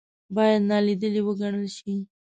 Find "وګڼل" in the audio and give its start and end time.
1.25-1.65